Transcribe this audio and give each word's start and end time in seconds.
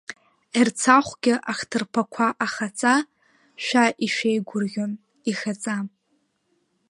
Ерцахәгьы 0.59 1.33
ахҭырԥақәа 1.51 2.27
ахаҵа, 2.45 2.95
шәа 3.63 3.83
ишәеигәырӷьон, 4.05 4.91
ихаҵа! 5.31 5.77